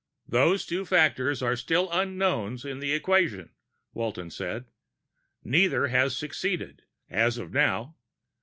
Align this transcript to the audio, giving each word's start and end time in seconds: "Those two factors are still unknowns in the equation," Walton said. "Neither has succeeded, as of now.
"Those 0.27 0.65
two 0.65 0.83
factors 0.83 1.43
are 1.43 1.55
still 1.55 1.87
unknowns 1.91 2.65
in 2.65 2.79
the 2.79 2.91
equation," 2.91 3.51
Walton 3.93 4.31
said. 4.31 4.65
"Neither 5.43 5.89
has 5.89 6.17
succeeded, 6.17 6.81
as 7.07 7.37
of 7.37 7.53
now. 7.53 7.97